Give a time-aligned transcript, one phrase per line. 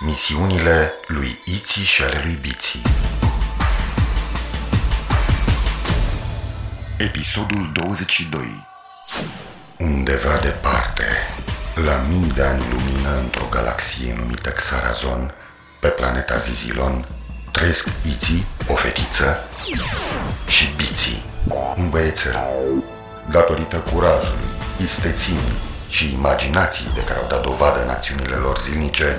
[0.00, 2.82] Misiunile lui Iții și ale lui Biții
[6.96, 8.66] Episodul 22
[9.78, 11.04] Undeva departe,
[11.84, 15.34] la mii de ani lumină într-o galaxie numită Xarazon,
[15.80, 17.06] pe planeta Zizilon,
[17.52, 19.48] trăiesc Iții, o fetiță,
[20.48, 21.24] și Biții,
[21.76, 22.36] un băiețel.
[23.30, 24.48] Datorită curajului,
[24.82, 25.38] isteții
[25.88, 29.18] și imaginației de care au dat dovadă în acțiunile lor zilnice,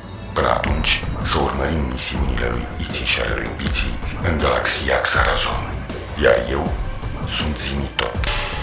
[0.33, 3.93] Până atunci, să urmărim misiunile lui Iții și ale lui Biții
[4.27, 5.63] în galaxia Xarazon.
[6.23, 6.63] Iar eu
[7.37, 8.15] sunt Zimitot,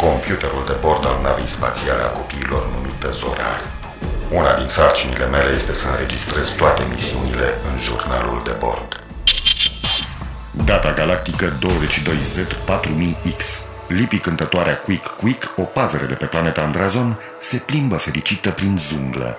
[0.04, 3.60] computerul de bord al navei spațiale a copiilor numită Zorar.
[4.38, 8.90] Una din sarcinile mele este să înregistrez toate misiunile în jurnalul de bord.
[10.50, 13.40] Data galactică 22Z4000X
[13.88, 19.38] Lipi cântătoarea Quick Quick, o pazăre de pe planeta Andrazon, se plimbă fericită prin zunglă.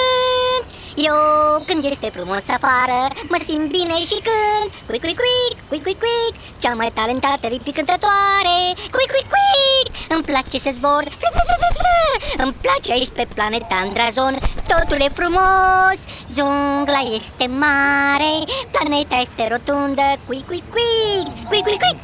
[1.09, 2.99] Eu când este frumos afară
[3.29, 7.71] Mă simt bine și când Quick, quick, quick, quick, quick, quick Cea mai talentată lipi
[7.71, 8.57] cântătoare.
[8.95, 11.03] Quick, quick, quick Îmi place să zbor.
[11.19, 11.99] Flu, flu, flu, flu, flu.
[12.43, 14.35] Îmi place aici pe planeta Andrazon.
[14.71, 15.99] Totul e frumos.
[16.35, 18.33] Zungla este mare.
[18.71, 20.07] Planeta este rotundă.
[20.27, 21.99] Quick, quick, quick Quick, quick, quick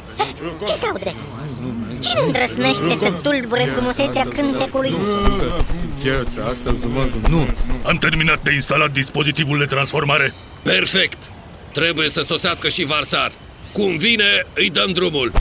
[0.66, 1.14] Ce se aude?
[2.08, 4.94] Cine îndrăsnește să tulbure frumusețea cântecului?
[6.02, 7.46] Gheața, asta îl Nu,
[7.82, 10.34] Am terminat de instalat dispozitivul de transformare.
[10.62, 11.18] Perfect!
[11.72, 13.32] Trebuie să sosească și Varsar.
[13.72, 15.32] Cum vine, îi dăm drumul.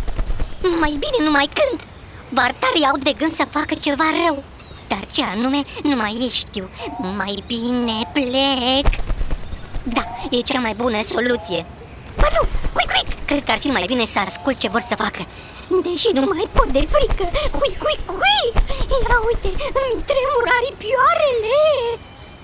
[0.80, 1.88] Mai bine nu mai cânt
[2.30, 4.44] Vartarii au de gând să facă ceva rău
[4.88, 6.70] Dar ce anume, nu mai ei știu
[7.18, 8.88] Mai bine plec
[9.84, 11.66] Da, e cea mai bună soluție
[12.16, 14.96] Ba nu, quick, quick Cred că ar fi mai bine să ascult ce vor să
[14.96, 15.26] facă
[15.86, 17.26] Deși nu mai pot de frică
[17.58, 18.56] Quick, quick, quick
[19.10, 19.50] Ia uite,
[19.92, 21.58] mi tremur aripioarele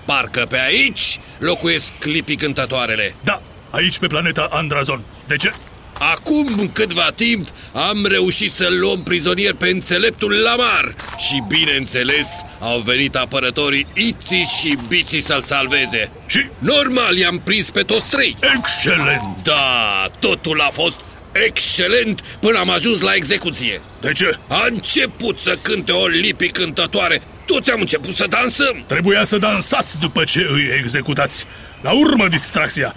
[0.05, 3.15] Parcă pe aici locuiesc clipii cântătoarele.
[3.23, 5.01] Da, aici pe planeta Andrazon.
[5.27, 5.53] De ce?
[5.99, 12.27] Acum câtva timp am reușit să-l luăm prizonier pe înțeleptul Lamar și, bineînțeles,
[12.59, 16.11] au venit apărătorii Iții și Biții să-l salveze.
[16.25, 16.49] Și?
[16.59, 18.37] Normal, i-am prins pe toți trei.
[18.57, 19.21] Excelent!
[19.43, 21.01] Da, totul a fost
[21.45, 23.81] excelent până am ajuns la execuție.
[24.01, 24.37] De ce?
[24.47, 27.21] A început să cânte o lipi cântătoare.
[27.45, 28.83] Toți am început să dansăm.
[28.87, 31.45] Trebuia să dansați după ce îi executați.
[31.81, 32.95] La urmă, distracția!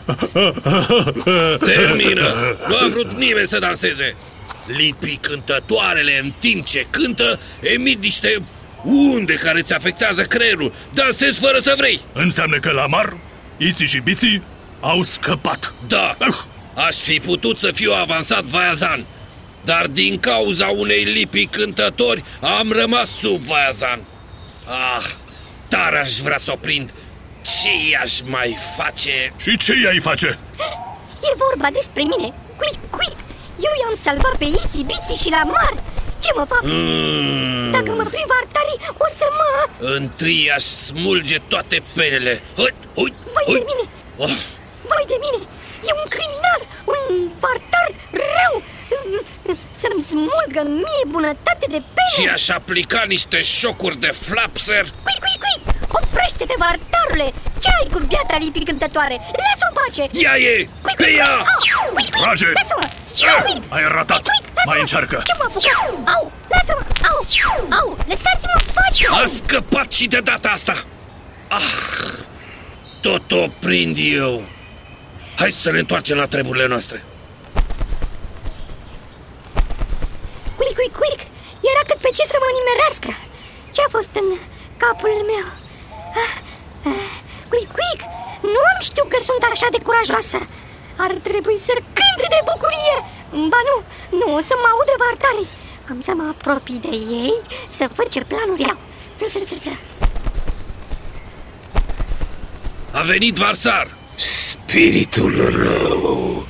[1.64, 2.34] Termină!
[2.68, 4.16] Nu a vrut nimeni să danseze.
[4.66, 8.42] Lipi cântătoarele în timp ce cântă emit niște
[8.84, 10.72] unde care îți afectează creierul.
[10.94, 12.00] Dansezi fără să vrei.
[12.12, 13.16] Înseamnă că Lamar,
[13.56, 14.42] Iții și Biții
[14.80, 15.74] au scăpat.
[15.86, 16.34] Da, Ah,
[16.76, 19.06] aș fi putut să fiu avansat Vaiazan.
[19.64, 24.00] Dar din cauza unei lipi cântători am rămas sub Vaiazan.
[24.96, 25.04] Ah,
[25.68, 26.90] tare aș vrea să o prind.
[27.62, 29.32] Ce i-aș mai face?
[29.36, 30.38] Și ce i-ai face?
[31.28, 32.28] E vorba despre mine
[32.60, 33.16] Quick, quick
[33.66, 35.74] Eu i-am salvat pe Iții, Biții și la mar
[36.24, 36.62] Ce mă fac?
[36.62, 37.70] Mm.
[37.76, 39.48] Dacă mă prind vartarii, o să mă...
[39.96, 42.42] Întâi aș smulge toate penele.
[42.64, 43.64] Uit, uit, Vai de uit.
[43.70, 43.84] mine!
[44.24, 44.34] Oh,
[44.90, 45.40] Vai de mine!
[45.88, 46.60] E un criminal!
[46.94, 47.04] Un
[47.42, 47.88] vartar
[48.34, 48.54] rău!
[49.80, 52.14] Să-mi smulgă mie bunătate de pene!
[52.18, 54.84] și aș aplica niște șocuri de flapser.
[55.06, 55.58] Cui, cui, cui!
[55.98, 57.28] Oprește-te, vartarule!
[57.62, 59.16] Ce ai cu biata lipi cântătoare?
[59.40, 60.04] Lasă-o în pace!
[60.26, 60.56] Ea e!
[60.84, 61.34] Cui, Pe cui, ea!
[61.36, 61.88] Au!
[61.94, 62.20] Cui, cui!
[62.22, 62.48] Trage!
[62.58, 62.86] Lasă-mă!
[63.32, 64.22] Ah, Cui, ai ratat.
[64.28, 64.70] Cui, cui, lasă-mă!
[64.72, 65.16] Mai încearcă.
[65.28, 65.78] Ce m-a apucat?
[66.14, 66.24] Au!
[66.54, 66.82] Lasă-mă!
[67.10, 67.18] Au!
[67.80, 67.88] Au!
[68.10, 69.06] Lăsați-mă în pace!
[69.22, 70.74] A scăpat și de data asta!
[71.48, 71.70] Ah!
[73.00, 74.42] Tot o prind eu!
[75.36, 77.04] Hai să ne întoarcem la treburile noastre.
[80.58, 81.20] Quick, quick, quick!
[81.70, 83.10] Era cât pe ce să mă nimerească!
[83.74, 84.28] Ce-a fost în
[84.82, 85.46] capul meu?
[86.24, 86.34] Ah,
[86.92, 87.10] ah,
[87.52, 88.00] Quick, quick!
[88.54, 90.38] Nu am știut că sunt așa de curajoasă!
[91.04, 92.96] Ar trebui să cânt de bucurie!
[93.52, 93.76] Ba nu,
[94.20, 95.50] nu o să mă audă vartarii!
[95.90, 97.34] Am să mă apropii de ei
[97.68, 98.78] să văd ce planuri au!
[99.16, 99.74] Flu, flu, flu, flu.
[102.98, 103.86] A venit Varsar!
[104.68, 106.46] Spiritul rău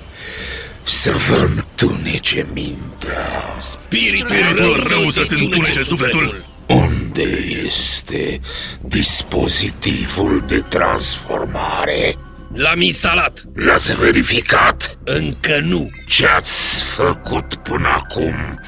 [0.82, 3.56] să vă întunece mintea.
[3.80, 6.44] Spiritul, Spiritul rău să-ți întunece sufletul.
[6.66, 7.22] Unde
[7.64, 8.40] este
[8.80, 12.16] dispozitivul de transformare?
[12.54, 13.44] L-am instalat.
[13.54, 14.98] L-ați verificat?
[15.04, 15.90] Încă nu.
[16.08, 18.60] Ce ați făcut până acum,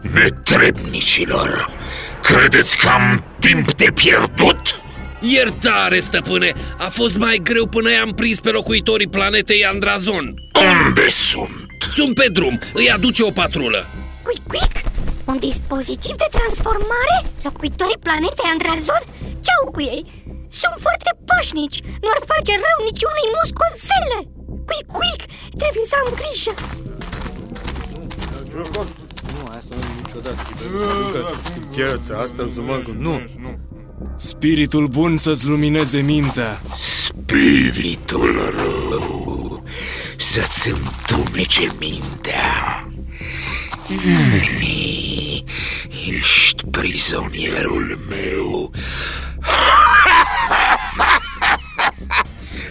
[0.00, 1.74] netrebnicilor?
[2.22, 4.80] Credeți că am timp de pierdut?
[5.22, 10.34] Iertare, stăpâne, a fost mai greu până i-am prins pe locuitorii planetei Andrazon.
[10.70, 11.66] Unde sunt?
[11.96, 13.80] Sunt pe drum, îi aduce o patrulă.
[14.22, 14.74] Quick, quick!
[15.24, 17.16] Un dispozitiv de transformare?
[17.42, 19.02] Locuitorii planetei Andrazon?
[19.44, 20.02] Ce-au cu ei?
[20.60, 24.18] Sunt foarte pașnici, nu ar face rău niciunei muscozele
[24.68, 25.22] Quick, quick!
[25.60, 26.52] Trebuie să am grijă
[31.76, 33.20] Gheața, asta în nu.
[34.24, 36.60] Spiritul bun să-ți lumineze mintea.
[36.74, 39.64] Spiritul rău
[40.16, 42.86] să-ți întunece mintea.
[46.06, 48.70] Ești prizonierul meu.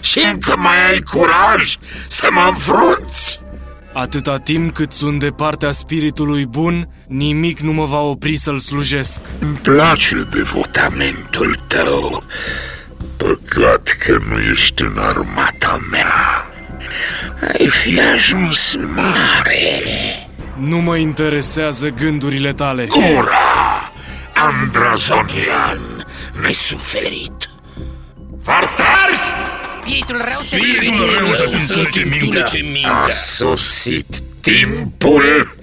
[0.00, 1.76] Și încă mai ai curaj
[2.08, 3.41] să mă înfrunți?
[3.92, 9.20] Atâta timp cât sunt de partea spiritului bun, nimic nu mă va opri să-l slujesc.
[9.38, 12.24] Îmi place devotamentul tău.
[13.16, 16.46] Păcat că nu ești în armata mea.
[17.58, 19.82] Ai fi ajuns mare.
[20.58, 22.86] Nu mă interesează gândurile tale.
[22.86, 23.90] Gura!
[24.34, 26.06] Andrazonian
[26.42, 27.51] nesuferit.
[30.00, 30.00] Vartari!
[30.00, 32.92] Spiritul rău se Spiritul rău să-ți întunece mintea.
[33.04, 34.06] A sosit
[34.40, 35.56] timpul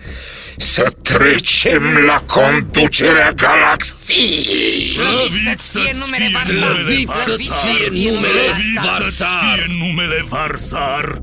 [0.57, 4.91] să trecem la conducerea galaxiei.
[4.91, 9.39] Slăvit să-ți fie numele Slăvit să-ți fie numele Slăvit să-ți Varsar.
[9.55, 11.21] fie numele Varsar.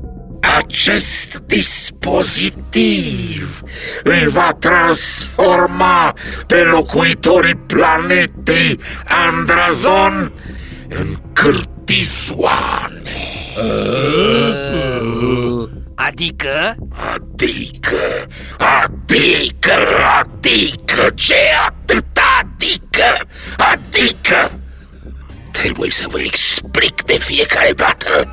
[0.57, 2.81] Acest dispozitiv
[4.03, 6.13] îi va transforma
[6.47, 8.79] pe locuitorii planetei
[9.27, 10.31] Andrazon
[10.89, 11.07] în
[11.87, 13.17] cârtizoane.
[15.95, 16.75] Adică?
[17.13, 19.73] Adică, adică,
[20.19, 21.35] adică, ce
[21.67, 22.05] atât
[22.39, 24.51] adică, adică
[25.51, 28.31] Trebuie să vă explic de fiecare dată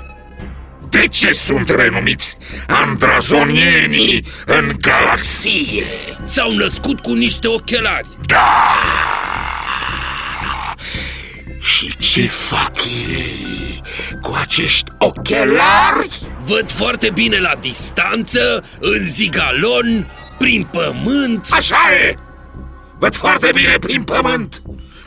[0.88, 2.36] de ce sunt renumiți
[2.66, 5.84] andrazonienii în galaxie.
[6.22, 8.08] S-au născut cu niște ochelari.
[8.26, 9.03] Da!
[11.64, 13.82] Și ce fac ei
[14.22, 16.22] cu acești ochelari?
[16.44, 20.06] Văd foarte bine la distanță, în zigalon,
[20.38, 21.46] prin pământ.
[21.50, 22.14] Așa e!
[22.98, 24.62] Văd foarte bine prin pământ.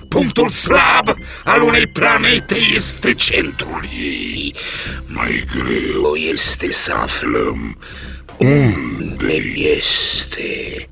[0.07, 4.55] Punctul slab al unei planete este centrul ei.
[5.05, 7.77] Mai greu este să aflăm
[8.37, 10.89] unde este.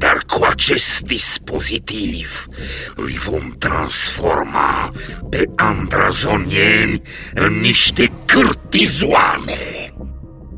[0.00, 2.46] Dar cu acest dispozitiv
[2.94, 4.92] îi vom transforma
[5.30, 7.02] pe andrazonieni
[7.34, 9.94] în niște cârtizoane.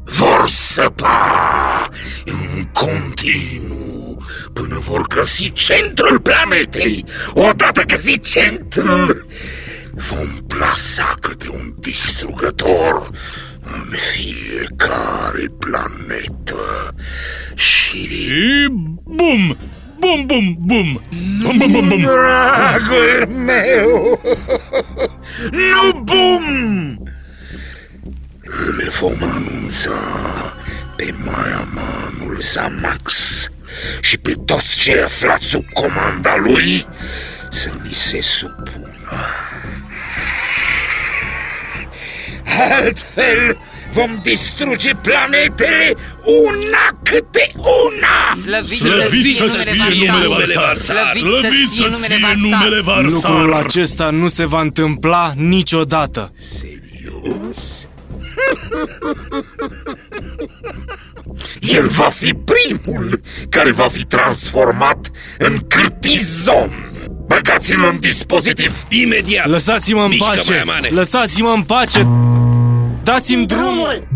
[0.05, 1.89] Vor săpa
[2.25, 4.23] în continuu
[4.53, 7.05] până vor găsi centrul planetei.
[7.33, 9.27] Odată găsit centrul,
[9.93, 13.11] vom plasa câte un distrugător
[13.65, 16.95] în fiecare planetă
[17.55, 18.07] și...
[18.07, 18.67] Și
[19.05, 19.57] bum!
[19.99, 21.01] Bum, bum, bum!
[21.43, 22.01] Bum, bum, bum, bum!
[22.01, 24.21] Dragul meu!
[25.51, 27.03] Nu bum!
[28.45, 29.93] Îl vom anunța
[30.97, 33.47] pe Maiamanul Zamax
[34.01, 36.87] și pe toți cei aflați sub comanda lui
[37.51, 38.91] să ni se supună.
[42.61, 43.59] Altfel
[43.93, 45.95] vom distruge planetele
[46.25, 48.35] una câte una!
[48.41, 50.65] Slăvit, Slăvit să-ți fie numele Varsar.
[50.65, 51.17] Varsar!
[51.17, 53.65] Slăvit Slăvit să-ți fie numele Lucrul Varsar!
[53.65, 56.33] acesta nu se va întâmpla niciodată.
[56.39, 57.89] Serios?
[61.77, 66.91] El va fi primul care va fi transformat în cârtizon.
[67.27, 68.87] Băgați-l în dispozitiv.
[68.89, 69.47] Imediat.
[69.49, 70.51] Lăsați-mă în Mișcă, pace!
[70.51, 70.89] Maiamane.
[70.89, 72.07] Lăsați-mă în pace!
[73.03, 74.09] Dați-mi drumul!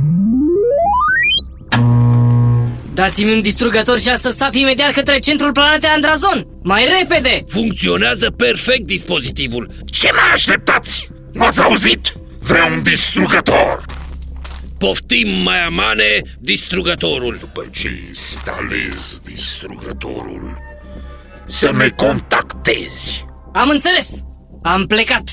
[2.94, 6.46] Dați-mi un distrugător și să sap imediat către centrul planetei Andrazon!
[6.62, 7.42] Mai repede!
[7.46, 9.70] Funcționează perfect dispozitivul.
[9.84, 11.08] Ce mai așteptați?
[11.32, 12.12] M-ați auzit?
[12.40, 13.84] Vreau un distrugător.
[14.78, 17.36] Poftim, Maiamane, distrugătorul.
[17.40, 20.58] După ce instalez distrugătorul,
[21.46, 23.24] să ne contactezi.
[23.52, 24.22] Am înțeles!
[24.62, 25.24] Am plecat!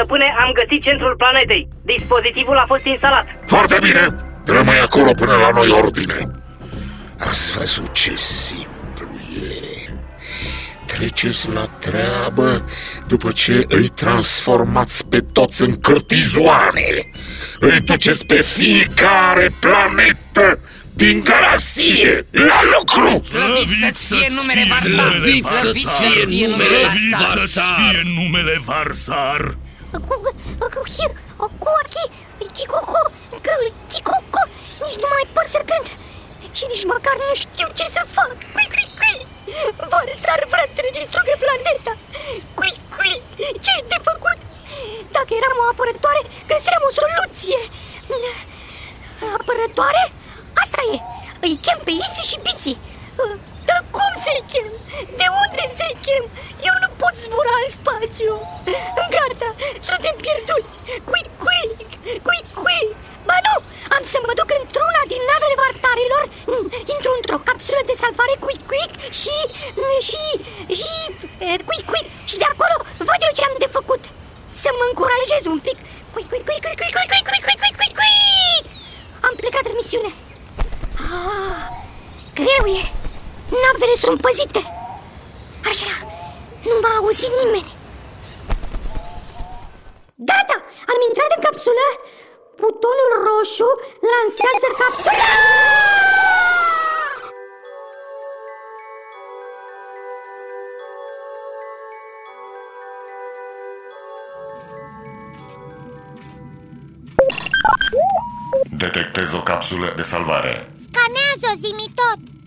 [0.00, 1.68] Stăpâne, am găsit centrul planetei.
[1.84, 3.26] Dispozitivul a fost instalat.
[3.46, 4.06] Foarte bine!
[4.46, 6.30] Rămâi acolo până la noi ordine.
[7.18, 9.92] Ați văzut ce simplu e?
[10.86, 12.64] Treceți la treabă
[13.06, 16.90] după ce îi transformați pe toți în cârtizoane.
[17.58, 20.60] Îi duceți pe fiecare planetă
[20.94, 23.24] din galaxie la lucru!
[23.24, 25.10] Slăvit să fie numele Varsar!
[25.10, 27.74] Slăvit să fie numele Slăvit să-ți Varsar!
[27.90, 29.58] fie numele Varsar!
[34.84, 35.88] Nici nu mai pot să cânt
[36.56, 39.18] Și nici măcar nu știu ce să fac Cui, cui, cui
[39.90, 41.92] Varsar vrea să ne distrugă planeta
[42.58, 43.14] Cui, cui
[43.64, 44.38] ce e de făcut?
[45.16, 47.60] Dacă eram o apărătoare, găseam o soluție
[49.38, 50.02] Apărătoare?
[50.62, 50.96] Asta e
[51.46, 52.78] Îi chem pe Iții și Biții
[53.70, 54.68] Dar cum să-i chem?
[55.20, 56.24] De unde să-i chem?
[56.68, 58.32] Eu nu pot zbura în spațiu
[59.14, 59.50] Gata,
[59.88, 60.74] suntem pierduți
[61.08, 61.64] Cui, cui,
[62.26, 62.84] cui, cui
[63.28, 63.56] Ba nu,
[63.96, 68.62] am să mă duc într-una din navele vartarilor Mm, Intru într-o capsulă de salvare quick
[68.70, 69.36] quick și...
[70.08, 70.24] și...
[70.78, 70.92] și...
[71.46, 72.76] eh, quick quick Și de acolo
[73.08, 74.02] văd eu ce am de făcut
[74.62, 75.78] Să mă încurajez un pic
[76.14, 78.64] Quick quick quick quick quick quick quick quick quick quick quick quick
[79.26, 80.10] Am plecat în misiune
[81.06, 81.64] ah,
[82.38, 82.82] Greu e
[83.62, 84.62] Navele sunt păzite.
[85.70, 85.92] Așa,
[86.68, 87.70] nu m-a auzit nimeni.
[90.28, 90.56] Da, da,
[90.92, 91.86] am intrat în capsulă.
[92.60, 93.70] Butonul roșu
[94.10, 95.32] lansează capsula
[108.70, 110.72] Detectez o capsulă de salvare.
[110.84, 112.39] Scanează-o, zi tot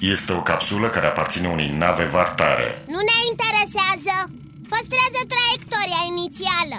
[0.00, 2.82] Este o capsulă care aparține unei nave vartare.
[2.86, 4.16] Nu ne interesează
[4.72, 6.78] Păstrează traiectoria inițială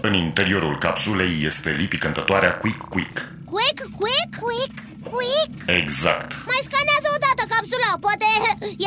[0.00, 3.16] În interiorul capsulei este lipi cântătoarea Quick Quick.
[3.52, 4.76] Quick, quick, quick,
[5.12, 6.30] quick Exact.
[6.50, 8.28] Mai scanează o dată capsula, poate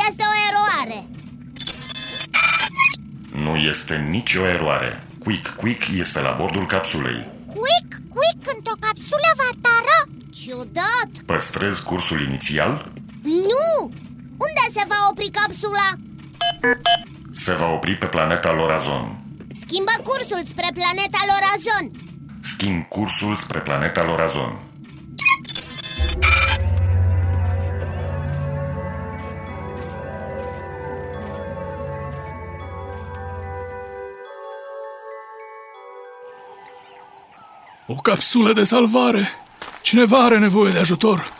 [0.06, 1.00] este o eroare
[3.44, 5.02] Nu este nicio eroare.
[5.18, 7.33] Quick Quick este la bordul capsulei.
[10.44, 13.92] Ciudat Păstrez cursul inițial, Nu!
[14.46, 15.88] Unde se va opri capsula?
[17.32, 19.24] se va opri pe planeta Lorazon.
[19.52, 21.90] Schimbă cursul spre planeta Lorazon
[22.42, 24.58] Schimb cursul spre planeta Lorazon.
[37.86, 39.43] O capsulă de salvare!
[39.84, 41.32] Cineva are nevoie de ajutor!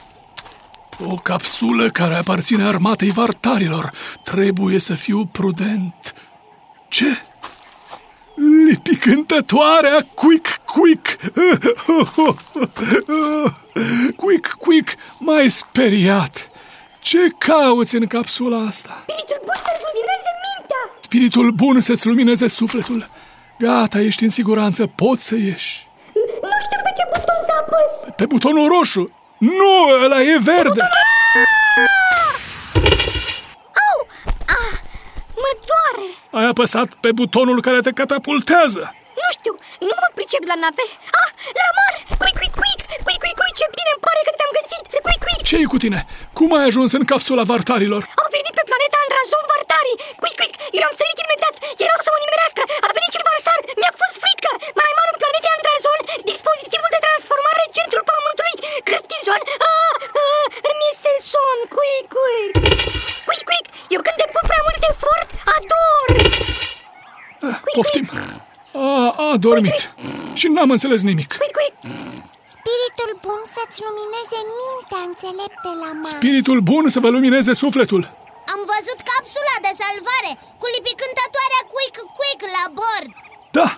[1.06, 3.90] O capsulă care aparține armatei vartarilor.
[4.22, 6.14] Trebuie să fiu prudent.
[6.88, 7.06] Ce?
[8.66, 11.06] Lipi cântătoarea Quick Quick!
[14.22, 16.50] Quick Quick, m-ai speriat!
[17.00, 19.00] Ce cauți în capsula asta?
[19.00, 23.08] Spiritul bun să-ți lumineze mintea Spiritul bun să-ți lumineze sufletul.
[23.58, 25.88] Gata, ești în siguranță, poți să ieși.
[26.42, 29.04] Nu știu pe ce buton să apăs Pe butonul roșu.
[29.60, 29.74] Nu,
[30.04, 30.80] ăla e verde.
[33.88, 33.98] Au!
[34.58, 34.72] Ah,
[35.42, 36.06] mă doare
[36.38, 38.82] Ai apăsat pe butonul care te catapultează.
[39.22, 39.54] Nu știu,
[39.88, 40.86] nu mă pricep la nave
[41.22, 41.94] Ah, la mar!
[42.22, 42.80] Quick, quick, quick!
[43.06, 43.54] Quick, quick, quick!
[43.60, 44.84] Ce bine îmi pare că te-am găsit!
[45.06, 45.42] Quick, quick!
[45.48, 46.00] ce e cu tine?
[46.38, 48.02] Cum ai ajuns în capsula vartarilor?
[48.22, 49.94] Au venit pe planeta Andrazon Vartari!
[50.22, 50.54] Quick, quick!
[50.78, 51.54] Eu am sărit imediat!
[51.84, 52.62] Erau să mă nimerească!
[52.86, 53.60] A venit cel Varsar!
[53.80, 54.50] Mi-a fost frică!
[54.78, 58.56] Mai am în planetei Andrazon dispozitivul de transformare centrul pământului
[58.88, 59.42] Cârtizon!
[59.72, 59.94] Ah,
[60.26, 61.60] ah, îmi este somn!
[61.76, 62.52] Quick, quick!
[63.28, 63.66] Quick, quick!
[63.94, 66.08] Eu când depun prea mult efort, ador!
[67.76, 68.06] Poftim.
[68.76, 69.80] A, a dormit.
[70.40, 71.30] Și n-am înțeles nimic.
[71.40, 71.74] Quick, quick!
[72.56, 78.02] Spiritul bun să-ți lumineze mintea înțelepte la mare Spiritul bun să vă lumineze sufletul.
[78.54, 83.10] Am văzut capsula de salvare cu lipicântătoarea Quick, quick la bord!
[83.58, 83.68] Da,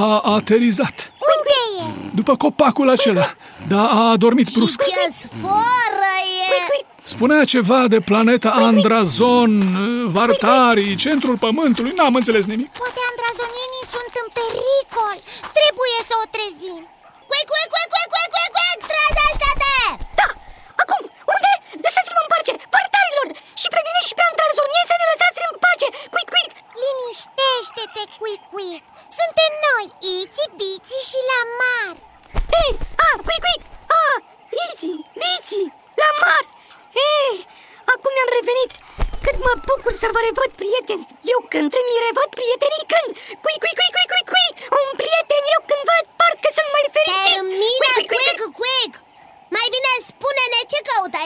[0.00, 0.96] a aterizat.
[1.32, 1.84] Unde e?
[2.18, 3.26] După copacul acela.
[3.72, 4.78] Da, a adormit brusc.
[4.82, 6.46] Ce sforă e!
[6.50, 6.86] Quick, quick!
[7.12, 9.52] Spunea ceva de planeta Andrazon,
[10.16, 11.92] Vartarii, centrul pământului.
[11.98, 12.68] N-am înțeles nimic.
[12.82, 15.16] Poate andrazonienii sunt în pericol
[15.58, 16.82] Trebuie să o trezim
[17.30, 18.78] Quick, quick, quick, quick, quick, quick, quick!
[18.90, 19.76] Trezește-te!
[20.18, 20.28] Da!
[20.82, 21.02] Acum!
[21.34, 21.52] Unde?
[21.84, 22.52] Lăsați-mă în pace!
[22.74, 23.28] Vartarilor!
[23.60, 25.88] Și pe mine și pe Andrazonien să ne lăsați în pace!
[26.14, 26.52] Quick, quick!
[26.80, 28.84] Liniștește-te, Quick Quick
[29.18, 31.94] Suntem noi, Iți, Biți și Lamar
[32.52, 32.72] Hei!
[33.06, 33.16] Ah!
[33.26, 33.62] Quick, quick!
[34.02, 34.16] Ah!
[34.64, 34.90] Iți!
[35.20, 35.60] Biți!
[36.00, 36.44] La mar!
[36.96, 37.34] Hei!
[37.92, 38.72] Acum mi-am revenit!
[39.24, 41.04] Cât mă bucur să vă revăd, prieteni!
[41.34, 43.10] Eu când îmi revăd prietenii când?
[43.42, 44.50] Cui, cui, cui, cui, cui, cui!
[44.80, 47.34] Un prieten eu când văd, parcă sunt mai fericit!
[47.36, 48.52] Termină, Quick, quick, quick!
[48.60, 48.94] Quick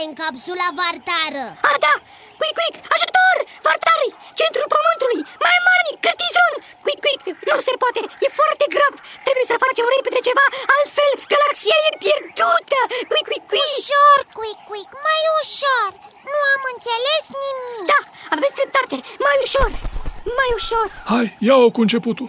[0.08, 1.94] în capsula vartară Ah, da!
[2.40, 2.76] Quick, quick!
[2.94, 3.36] Ajutor!
[3.66, 4.10] Vartari!
[4.40, 5.20] Centrul pământului!
[5.46, 5.96] Mai marnic!
[6.04, 6.54] Cărtizon!
[6.84, 7.22] Quick, quick!
[7.48, 8.00] Nu se poate!
[8.24, 8.94] E foarte grav!
[9.26, 10.44] Trebuie să facem repede ceva,
[10.76, 12.80] altfel galaxia e pierdută!
[13.10, 13.68] Quick, quick, quick!
[13.78, 15.90] Ușor, quick, quick, mai ușor
[16.32, 18.00] Nu am înțeles nimic Da,
[18.34, 18.96] aveți dreptate!
[19.26, 19.70] Mai ușor!
[20.38, 20.86] Mai ușor!
[21.12, 22.28] Hai, ia-o cu începutul.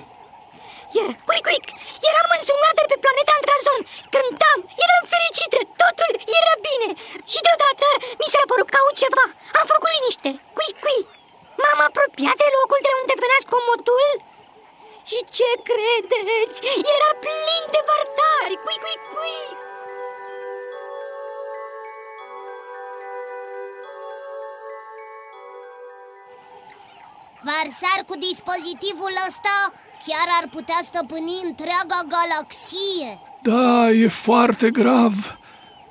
[33.90, 35.14] Da, e foarte grav.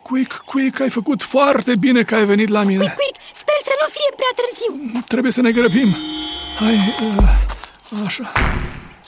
[0.02, 2.84] Quick, quick, ai făcut foarte bine că ai venit la mine.
[2.84, 3.16] Quick, quick!
[3.42, 5.02] Sper să nu fie prea târziu!
[5.12, 5.96] Trebuie să ne grăbim.
[6.58, 8.32] Hai, uh, așa.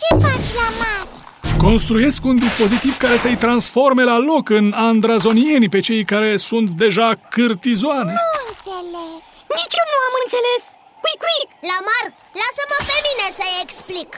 [0.00, 1.56] Ce faci la mare?
[1.58, 7.14] Construiesc un dispozitiv care să-i transforme la loc în andrazonieni pe cei care sunt deja
[7.30, 8.12] cârtizoane.
[8.12, 9.20] Nu înțeleg
[9.58, 10.62] Nici eu nu am înțeles!
[11.02, 11.48] Quick, quick!
[11.70, 12.06] Lamar,
[12.40, 14.10] lasă-mă pe mine să-i explic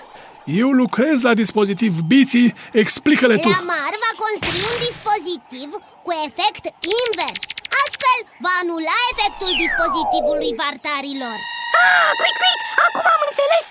[0.44, 2.48] Eu lucrez la dispozitiv Biții,
[2.82, 3.48] explică-le tu.
[3.56, 5.68] Lamar va construi un dispozitiv
[6.06, 6.64] cu efect
[7.00, 7.40] invers
[7.82, 11.36] Astfel va anula efectul dispozitivului vartarilor
[11.82, 12.60] Ah, quick, quick!
[12.86, 13.68] Acum am înțeles!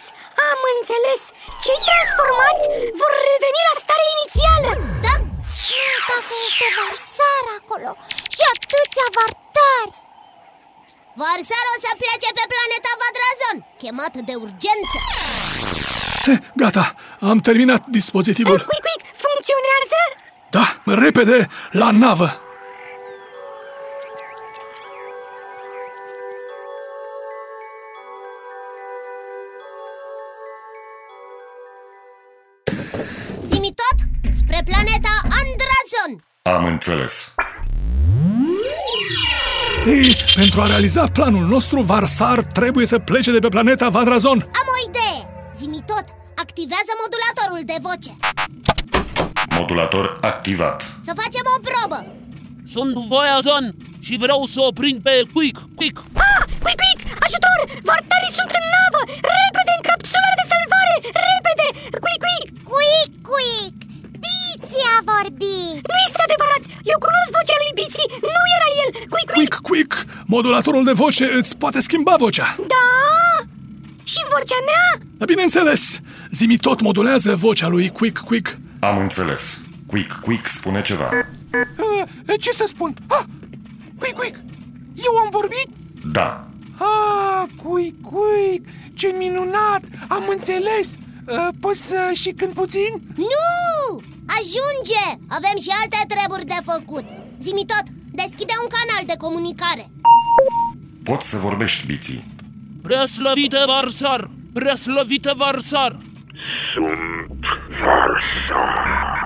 [0.49, 1.21] Am înțeles!
[1.63, 2.65] Cei transformați
[3.01, 4.69] vor reveni la starea inițială!
[5.05, 5.13] Da?
[5.71, 7.89] Nu uita că este Varsar acolo
[8.35, 9.93] și atâția vartari
[11.21, 16.10] Varsar o să plece pe planeta Vadrazon Chemat de urgență Eh,
[16.53, 18.57] Gata, am terminat dispozitivul.
[18.57, 19.15] Quick, quick!
[19.15, 19.99] Funcționează?
[20.49, 22.41] Da, repede, la navă!
[33.43, 33.99] Zimi tot
[34.35, 37.33] spre planeta Andrazon Am înțeles.
[39.85, 44.39] Ei, pentru a realiza planul nostru, Varsar trebuie să plece de pe planeta Vadrazon.
[44.39, 45.10] Am o idee
[49.71, 50.77] Modulator activat.
[51.07, 51.99] Să facem o probă
[52.73, 53.65] Sunt Voiazon
[54.05, 55.97] și vreau să o prind pe Quick, Quick
[56.29, 56.41] Ah!
[56.63, 56.99] Quick, quick!
[57.25, 57.59] Ajutor!
[57.89, 59.01] Vartarii sunt în navă!
[59.35, 60.95] Repede în capsula de salvare!
[61.27, 61.67] Repede!
[62.03, 62.47] Quick, quick!
[62.71, 63.75] Quick, quick
[64.23, 66.61] Bici a vorbit Nu este adevărat!
[66.91, 68.09] Eu cunosc vocea lui Biții!
[68.35, 68.89] Nu era el!
[69.13, 69.53] Quick, quick!
[69.53, 69.91] Quick, quick,
[70.35, 72.47] modulatorul de voce îți poate schimba vocea.
[72.73, 72.87] Da!
[74.11, 74.87] Și vocea mea?
[75.19, 75.81] Dar bineînțeles,
[76.37, 78.47] Zimi tot modulează vocea lui Quick, Quick.
[78.89, 79.60] Am înțeles.
[79.91, 81.09] Quick, quick spune ceva.
[81.51, 82.93] Uh, ce să spun?
[83.07, 83.23] Ah,
[83.99, 84.35] quick, quick,
[84.95, 85.67] eu am vorbit?
[86.11, 86.47] Da.
[86.77, 93.01] Ah, quick, quick, ce minunat, am înțeles uh, Poți să și când puțin?
[93.15, 94.01] Nu!
[94.37, 95.05] Ajunge!
[95.27, 97.05] Avem și alte treburi de făcut
[97.39, 99.85] Zimi tot, deschide un canal de comunicare
[101.03, 102.23] Poți să vorbești, Biții.
[102.81, 105.97] Prea slăvită Varsar Prea slăvită Varsar
[106.73, 107.45] Sunt
[107.81, 109.20] Varsar,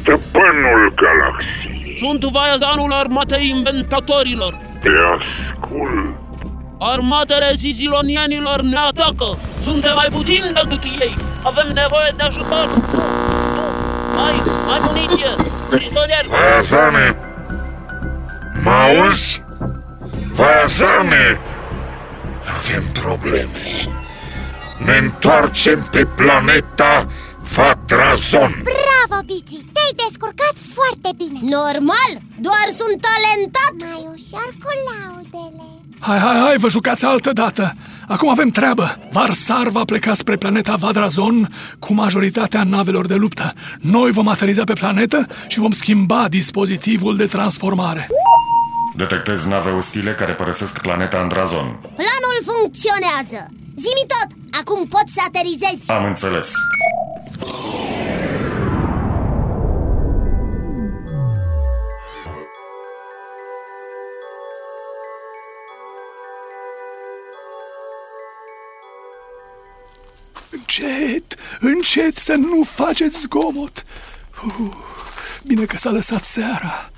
[0.00, 1.94] stăpânul galaxiei.
[1.96, 6.24] Sunt Vaezanul armatei inventatorilor Te ascult.
[6.78, 13.02] Armatele zizilonienilor ne atacă Suntem mai puțini decât ei Avem nevoie de ajutor Nu,
[13.54, 13.66] nu,
[14.14, 15.34] mai, mai muniție
[15.70, 17.18] Pistolieri Vazane!
[18.64, 19.44] Mă auzi?
[20.32, 21.40] Vazane!
[22.58, 23.64] Avem probleme.
[24.78, 27.06] Ne întoarcem pe planeta
[27.54, 28.50] Vadrazon.
[28.72, 29.64] Bravo, Bici!
[29.74, 32.12] Te-ai descurcat foarte bine Normal,
[32.46, 35.64] doar sunt talentat Mai ușor cu laudele
[36.00, 37.74] Hai, hai, hai, vă jucați altă dată.
[38.08, 38.98] Acum avem treabă.
[39.10, 43.52] Varsar va pleca spre planeta Vadrazon cu majoritatea navelor de luptă.
[43.80, 48.08] Noi vom ateriza pe planetă și vom schimba dispozitivul de transformare.
[48.96, 51.66] Detectez nave ostile care părăsesc planeta Andrazon.
[51.80, 54.30] Planul funcționează Zimi tot,
[54.60, 56.52] acum poți să aterizezi Am înțeles.
[70.50, 73.84] Încet, încet să nu faceți zgomot.
[74.60, 74.76] Uh,
[75.42, 76.90] bine că s-a lăsat seara.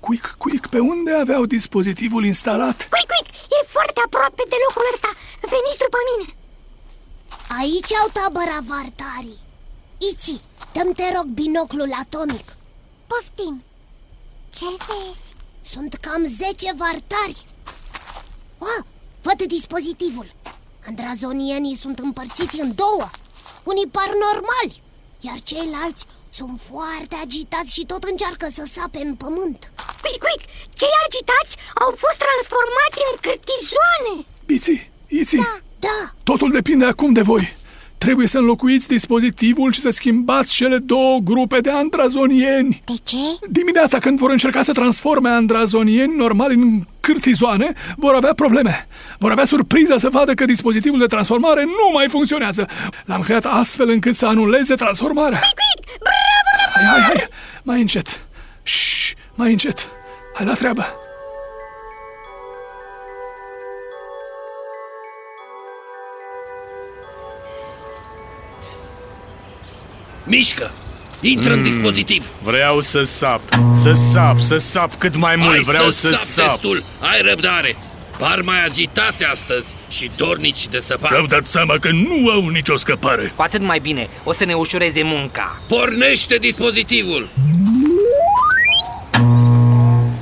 [0.00, 2.88] Quick, quick, pe unde aveau dispozitivul instalat?
[2.90, 3.34] Quick, quick!
[3.50, 5.10] E foarte aproape de locul ăsta!
[5.40, 6.32] Veniți după mine!
[7.60, 9.46] Aici au tabăra vartarii
[9.98, 10.40] Iți,
[10.72, 12.56] dăm te rog binoclul atomic.
[13.06, 13.62] Poftim.
[14.50, 15.34] Ce vezi?
[15.60, 17.46] Sunt cam 10 vartari.
[18.58, 18.84] Oh,
[19.22, 20.32] Văd dispozitivul.
[20.86, 23.10] Andrazonienii sunt împărțiți în două.
[23.64, 24.82] Unii par normali
[25.20, 29.72] Iar ceilalți sunt foarte agitați și tot încearcă să sape în pământ.
[30.02, 30.42] Quick, quick,
[30.78, 31.52] cei agitați
[31.84, 34.14] au fost transformați în cârtizoane.
[34.46, 36.12] Biții, Iții, Da, da.
[36.22, 37.56] Totul depinde acum de voi
[37.98, 43.16] Trebuie să înlocuiți dispozitivul și să schimbați cele două grupe de andrazonieni De ce?
[43.50, 48.86] Dimineața când vor încerca să transforme andrazonieni normali în cârtizoane, vor avea probleme
[49.18, 52.68] vor avea surpriza să vadă că dispozitivul de transformare nu mai funcționează.
[53.04, 55.40] L-am creat astfel încât să anuleze transformarea.
[56.00, 56.72] Bravo!
[56.74, 57.28] Hai, hai, hai,
[57.62, 58.20] mai încet.
[58.62, 59.88] Shh, mai încet.
[60.34, 60.86] Hai la treabă.
[70.28, 70.70] Mișcă!
[71.20, 72.26] Intră mm, în dispozitiv!
[72.42, 73.40] Vreau să sap,
[73.72, 76.18] să sap, să sap cât mai mult, Ai vreau să, să sap.
[76.46, 76.46] sap.
[76.46, 77.76] destul, ai răbdare!
[78.18, 81.10] Par mai agitați astăzi și dornici de săpat.
[81.10, 83.32] Mi-au dat seama că nu au nicio scăpare.
[83.36, 85.60] Cu atât mai bine, o să ne ușureze munca.
[85.68, 87.28] Pornește dispozitivul!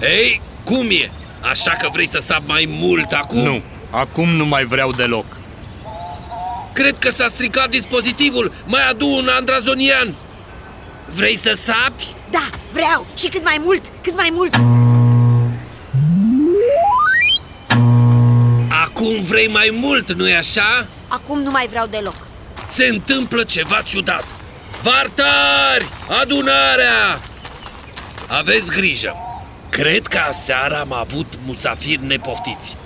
[0.02, 1.10] Ei, cum e?
[1.50, 3.42] Așa că vrei să sap mai mult acum?
[3.42, 5.24] Nu, acum nu mai vreau deloc.
[6.76, 8.52] Cred că s-a stricat dispozitivul.
[8.66, 10.14] Mai adu un andrazonian.
[11.10, 12.06] Vrei să sapi?
[12.30, 14.54] Da, vreau și cât mai mult, cât mai mult
[18.84, 20.86] Acum vrei mai mult, nu-i așa?
[21.08, 22.26] Acum nu mai vreau deloc
[22.68, 24.24] Se întâmplă ceva ciudat
[24.82, 25.88] Vartari!
[26.20, 27.20] Adunarea!
[28.26, 29.16] Aveți grijă
[29.70, 32.76] Cred că aseară am avut musafiri nepoftiți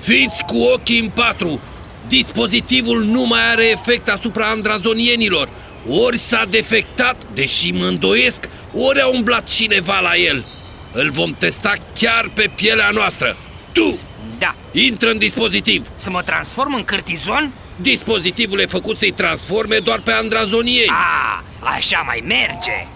[0.00, 1.60] Fiți cu ochii în patru
[2.08, 5.48] Dispozitivul nu mai are efect asupra andrazonienilor.
[5.88, 10.46] Ori s-a defectat, deși mă îndoiesc Ori a umblat cineva la el.
[10.92, 13.36] Îl vom testa chiar pe pielea noastră.
[13.72, 13.98] Tu,
[14.38, 15.86] Da, intră în dispozitiv.
[15.94, 17.52] Să mă transform în cârtizon?
[17.76, 20.88] Dispozitivul e făcut să-i transforme doar pe andrazonieni.
[20.88, 21.42] A,
[21.76, 22.86] așa mai merge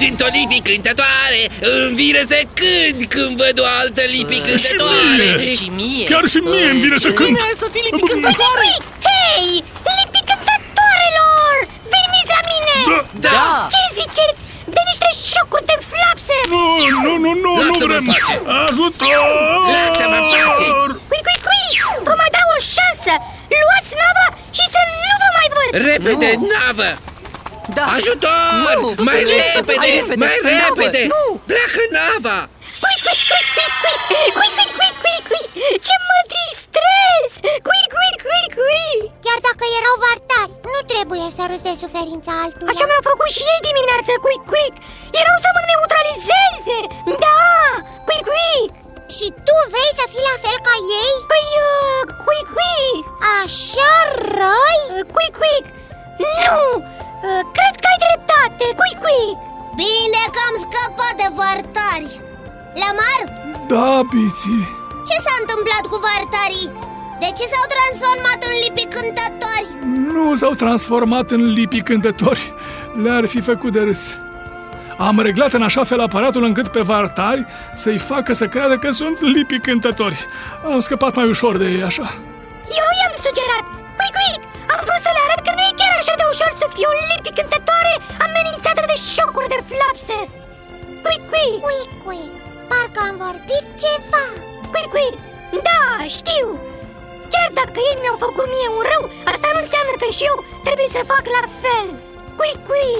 [0.00, 1.40] Sunt o lipi cântătoare
[1.72, 5.54] Îmi vine să cânt când văd o altă lipi cântătoare mie!
[5.60, 7.34] Și mie Chiar și mie îmi vine să cânt.
[7.38, 8.70] Bine să fii lipi cântătoare
[9.08, 9.46] Hei,
[9.98, 11.54] lipi cântătoarelor!
[11.92, 12.74] Veniți la mine!
[12.90, 14.40] Da, Da, Ce ziceți
[14.74, 16.36] de niște șocuri de flapse?
[16.52, 16.62] nu,
[17.04, 18.02] nu, nu, nu, nu Lasă-mă vrem.
[18.02, 18.34] în pace.
[18.66, 19.20] Ajutor!
[19.74, 20.66] Lasă-mă în pace.
[21.10, 21.68] Cui, cui, cui!
[22.06, 23.12] Vă mai dau o șansă!
[23.62, 25.70] Luați nava și să nu vă mai văd!
[25.90, 26.46] Repede, Nu.
[26.54, 26.90] navă!
[27.76, 28.74] Da Ajutor!
[28.80, 31.02] Nu, mai nu, repede, hai repede, mai în apă, repede!
[31.14, 31.24] nu.
[31.50, 32.38] Pleacă nava!
[32.82, 34.28] Cui, cui, cui, cui, cui!
[34.36, 35.44] Cui, cui, cui, cui, cui!
[35.86, 37.30] Ce mă distrez!
[37.66, 38.92] Cui, cui, cui, cui!
[39.24, 43.42] Chiar dacă erau vartari, nu trebuie să râzi de suferința altuia Așa mi-au făcut și
[43.52, 44.68] ei dimineața, cui, cui!
[45.20, 46.78] Erau să mă neutralizeze!
[47.24, 47.42] Da!
[48.06, 48.60] Cui, cui!
[49.16, 51.14] Și tu vrei să fii la fel ca ei?
[51.30, 52.88] Păi, uh, cui, cui!
[53.40, 53.92] Așa
[54.38, 54.82] răi?
[54.96, 55.58] Uh, Cui, cui!
[56.44, 56.62] Nu!
[58.78, 59.26] Cui, cui!
[59.84, 62.10] Bine că am scăpat de vartari
[62.80, 63.20] Lamar,
[63.72, 64.64] Da, biții.
[65.08, 66.68] ce s-a întâmplat cu vartarii?
[67.22, 69.68] De ce s-au transformat în lipi cântători?
[70.14, 72.54] Nu s-au transformat în lipi cântători.
[73.02, 74.18] Le-ar fi făcut de râs.
[74.98, 79.20] Am reglat în așa fel aparatul încât pe vartari să-i facă să creadă că sunt
[79.20, 80.26] lipi cântători.
[80.72, 82.14] Am scăpat mai ușor de ei așa.
[82.80, 84.34] Eu i-am sugerat Cui, cui!
[84.72, 86.94] Am vrut să le arăt că nu e chiar așa de ușor să fiu o
[87.10, 87.94] lipi cântătoare
[88.26, 90.18] amenințată de șocuri de flapse
[91.04, 91.50] Cui, cui!
[91.64, 92.34] Quick, quick,
[92.70, 94.24] parcă am vorbit ceva
[94.72, 95.10] Cui, cui!
[95.68, 95.82] Da,
[96.18, 96.46] știu!
[97.32, 100.88] Chiar dacă ei mi-au făcut mie un rău, asta nu înseamnă că și eu trebuie
[100.96, 101.86] să fac la fel
[102.38, 102.92] Cui, cui!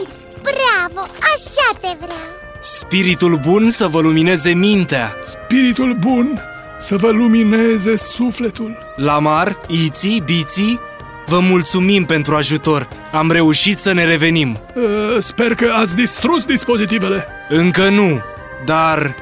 [0.48, 2.30] Bravo, așa te vreau
[2.61, 5.16] Spiritul bun să vă lumineze mintea.
[5.22, 6.42] Spiritul bun
[6.76, 8.78] să vă lumineze sufletul.
[8.96, 10.80] Lamar, Iții, Biții,
[11.29, 12.88] vă mulțumim pentru ajutor.
[13.12, 14.61] Am reușit să ne revenim.
[14.75, 14.83] Uh,
[15.19, 17.27] sper că ați distrus dispozitivele.
[17.49, 18.21] Încă nu,
[18.64, 19.14] dar...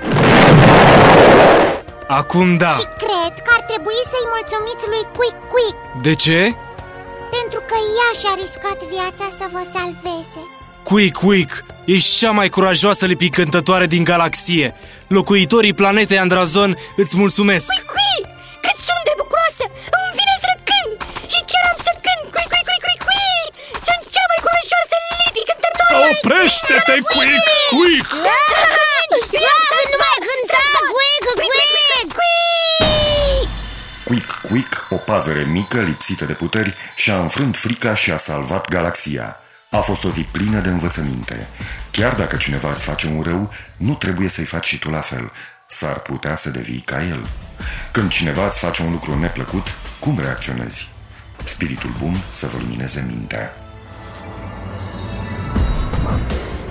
[2.08, 2.68] Acum da.
[2.68, 6.40] Și cred că ar trebui să-i mulțumiți lui Quick Quick De ce?
[7.36, 10.40] Pentru că ea și-a riscat viața să vă salveze
[10.82, 14.74] Quick, Quick, ești cea mai curajoasă lipicântătoare din galaxie.
[15.06, 17.66] Locuitorii planetei Andrazon îți mulțumesc.
[17.66, 18.30] Cui, cui!
[18.60, 19.64] Cât sunt de bucuroasă!
[26.04, 27.44] Oprește-te, Quick!
[27.70, 28.10] Quick!
[29.92, 31.66] Nu mai cânta, Quick Quick
[34.04, 39.36] Quick Quick, o pazăre mică lipsită de puteri, și-a înfrânt frica și a salvat galaxia.
[39.70, 41.48] A fost o zi plină de învățăminte.
[41.90, 45.32] Chiar dacă cineva îți face un rău, nu trebuie să-i faci și tu la fel.
[45.66, 47.26] S-ar putea să devii ca el.
[47.92, 50.88] Când cineva îți face un lucru neplăcut, cum reacționezi?
[51.44, 53.65] Spiritul bun să vă lumineze mintea.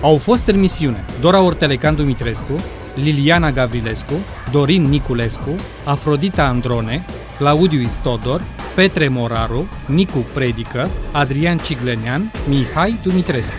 [0.01, 2.63] Au fost în misiune Dora Ortelecan Dumitrescu,
[2.95, 4.13] Liliana Gavrilescu,
[4.51, 7.05] Dorin Niculescu, Afrodita Androne,
[7.37, 8.43] Claudiu Istodor,
[8.75, 13.53] Petre Moraru, Nicu Predică, Adrian Ciglenean, Mihai Dumitrescu.